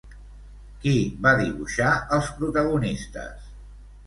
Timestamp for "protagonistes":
2.41-3.55